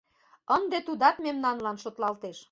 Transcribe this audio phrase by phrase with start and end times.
[0.55, 2.37] —Ынде тудат мемнанлан шотлалтеш.